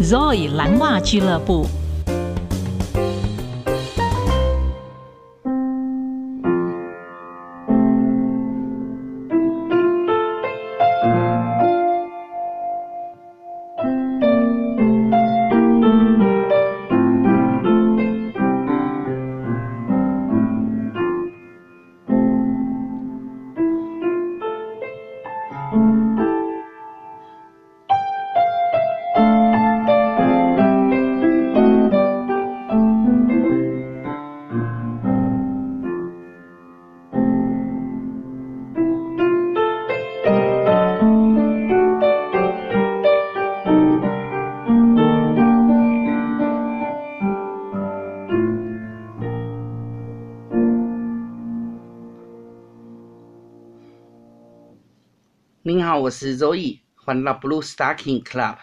[0.00, 1.66] Zoe 蓝袜俱乐部。
[55.68, 58.58] 您好，我是 Zoe，欢迎来到 Blue Stocking Club。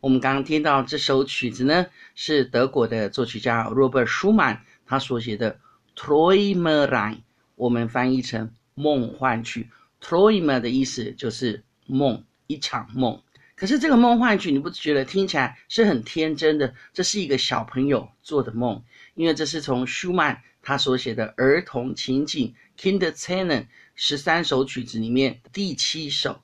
[0.00, 5.60] 我们刚刚听到这首曲子呢，是德国的作曲家 Robert Schumann 他所写的
[5.94, 7.18] Troimer line
[7.56, 9.68] 我们翻译成梦幻曲。
[10.00, 13.20] t r o i m e r 的意思就是梦，一场梦。
[13.54, 16.74] 可是这个梦幻曲，你不觉得听起来是很天真的？
[16.94, 18.82] 这是一个小朋友做的梦，
[19.14, 26.40] 因为这是从 Schumann 他所写的儿童情景 Kinderscenen 十三首曲子里面第七首。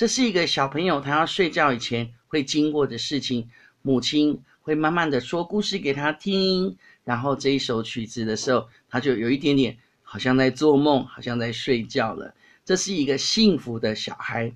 [0.00, 3.46] 这是一个小朋友，他要睡觉以前会经过的事情。
[3.82, 12.34] 母亲会慢慢的说故事给他听，然后这一首曲子的时候，他就有一点点好像在做梦，好像在睡觉了。
[12.64, 14.50] 这是一个幸福的小孩。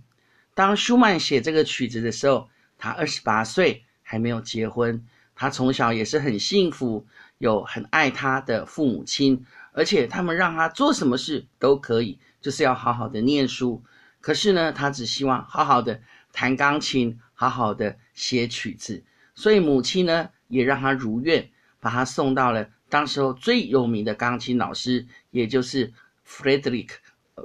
[0.54, 5.04] 当舒曼写这个曲子的时候，他二十八岁，还没有结婚。
[5.34, 7.04] 他从小也是很幸福，
[7.36, 13.82] 有很爱他的父母亲，而且他们让他做什么事都可以，就是要好好的念书。
[14.24, 16.00] 可是呢，他只希望好好的
[16.32, 25.92] 弹钢琴，好好的写曲子，所以母亲呢也让他如愿，把他送到了当时候最有名的钢琴老师，也就是
[26.26, 26.88] Frederick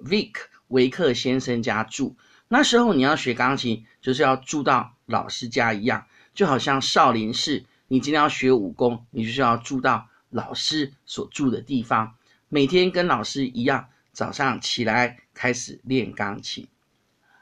[0.06, 0.36] Wick
[0.70, 2.16] 维克先生家住。
[2.48, 12.16] 那时候你要学钢琴，就是要住到老师家一样，就好像少林寺，你今天要学武功，你就是要住到老师所住的地方，
[12.48, 13.90] 每天跟老师一样。
[14.20, 16.68] 早上起来开始练钢琴，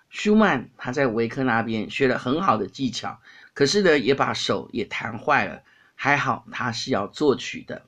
[0.09, 3.19] 舒曼他在维克那边学了很好的技巧，
[3.55, 5.63] 可是呢也把手也弹坏了。
[5.95, 7.87] 还好他是要作曲的，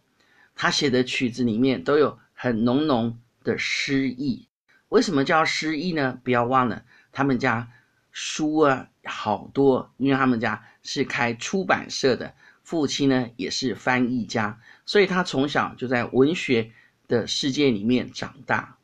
[0.56, 4.48] 他写的曲子里面都有很浓浓的诗意。
[4.88, 6.20] 为什么叫诗意呢？
[6.24, 7.72] 不要忘了他们家
[8.12, 12.34] 书啊好多，因为他们家是开出版社的，
[12.64, 16.72] 父亲呢也是翻译家，所以他从小就在文学
[17.08, 18.78] 的世界里面长大。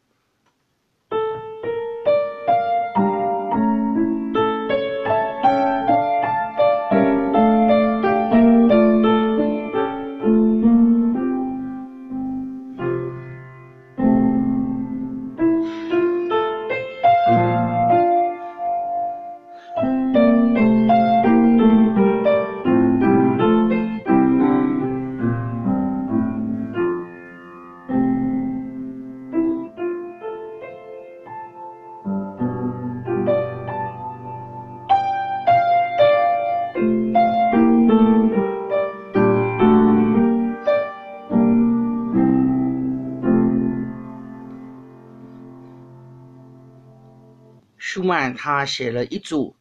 [47.96, 49.56] 舒曼他写了一组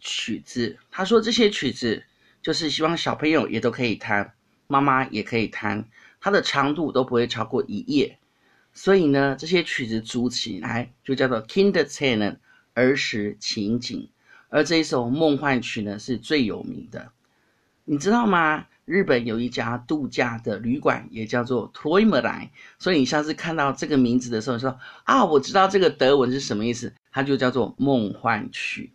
[0.00, 2.02] 曲子，他说这些曲子
[2.40, 4.32] 就是希望小朋友也都可以弹，
[4.66, 5.86] 妈妈也可以弹，
[6.18, 8.16] 它的长度都不会超过一页，
[8.72, 12.38] 所以呢，这些曲子组起来就叫做 Kinderscenen
[12.72, 14.08] 儿时情景，
[14.48, 17.12] 而这一首梦幻曲呢是最有名的，
[17.86, 18.66] 你知道吗？
[18.86, 22.48] 日本有一家度假的旅馆，也叫做 Träumereien。
[22.78, 28.92] 所以你下次看到这个名字的时候，说啊，我知道这个德文是什么意思，它就叫做梦幻曲。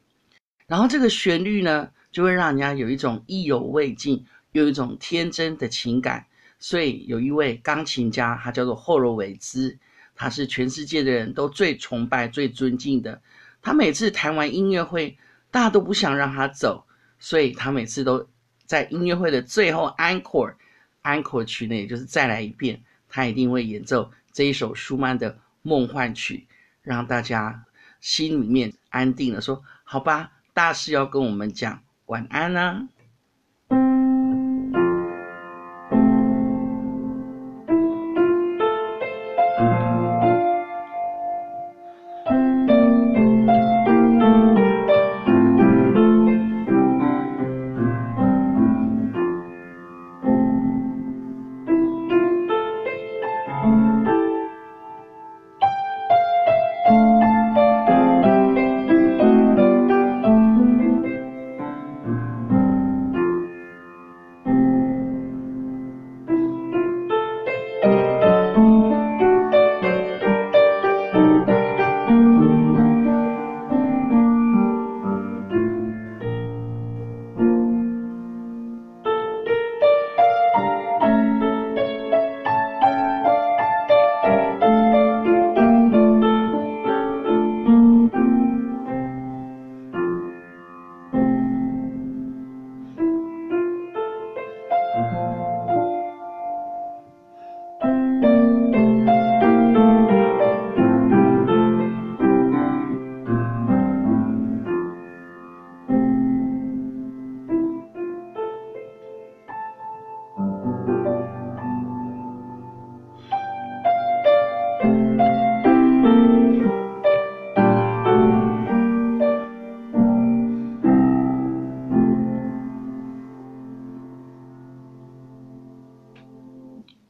[0.68, 6.26] 然后这个旋律呢，就会让人家有一种意犹未尽，有一种天真的情感。
[6.60, 9.78] 所以有一位钢琴家，他叫做霍洛维兹，
[10.16, 13.22] 他是全世界的人都最崇拜、最尊敬的。
[13.62, 15.18] 他每次弹完音乐会，
[15.50, 16.86] 大家都不想让他走，
[17.20, 18.28] 所以他每次都。
[18.70, 22.80] 在音乐会的最后 encore，encore 曲呢，也就是再来一遍，
[23.10, 26.46] 他一定会演奏这一首舒曼的梦幻曲，
[26.84, 27.66] 让大家
[28.00, 32.88] 心里面安定了，说好吧，大师要跟我们讲晚安啦、啊。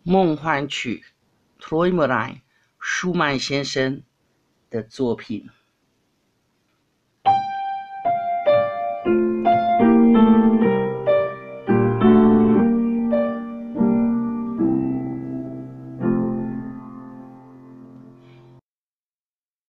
[0.10, 1.06] 梦幻曲
[1.60, 2.42] ，Tromarin，
[2.80, 4.02] 舒曼先生
[4.72, 5.52] 的作品。